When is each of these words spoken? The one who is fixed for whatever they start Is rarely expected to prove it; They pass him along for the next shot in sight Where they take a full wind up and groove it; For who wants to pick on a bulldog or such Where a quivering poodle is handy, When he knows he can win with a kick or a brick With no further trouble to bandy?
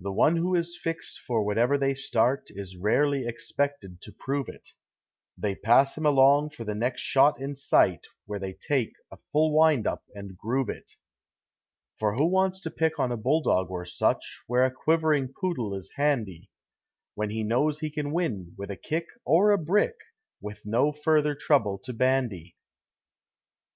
The 0.00 0.10
one 0.10 0.38
who 0.38 0.56
is 0.56 0.76
fixed 0.76 1.20
for 1.20 1.44
whatever 1.44 1.78
they 1.78 1.94
start 1.94 2.46
Is 2.48 2.76
rarely 2.76 3.28
expected 3.28 4.00
to 4.02 4.10
prove 4.10 4.48
it; 4.48 4.70
They 5.38 5.54
pass 5.54 5.96
him 5.96 6.04
along 6.04 6.50
for 6.50 6.64
the 6.64 6.74
next 6.74 7.02
shot 7.02 7.40
in 7.40 7.54
sight 7.54 8.08
Where 8.24 8.40
they 8.40 8.54
take 8.54 8.94
a 9.12 9.16
full 9.30 9.54
wind 9.56 9.86
up 9.86 10.02
and 10.16 10.36
groove 10.36 10.68
it; 10.68 10.90
For 11.96 12.16
who 12.16 12.26
wants 12.26 12.60
to 12.62 12.72
pick 12.72 12.98
on 12.98 13.12
a 13.12 13.16
bulldog 13.16 13.70
or 13.70 13.86
such 13.86 14.42
Where 14.48 14.64
a 14.64 14.72
quivering 14.72 15.32
poodle 15.40 15.76
is 15.76 15.92
handy, 15.94 16.50
When 17.14 17.30
he 17.30 17.44
knows 17.44 17.78
he 17.78 17.90
can 17.92 18.10
win 18.10 18.52
with 18.58 18.72
a 18.72 18.76
kick 18.76 19.06
or 19.24 19.52
a 19.52 19.58
brick 19.58 19.94
With 20.40 20.62
no 20.66 20.90
further 20.90 21.36
trouble 21.36 21.78
to 21.84 21.92
bandy? 21.92 22.56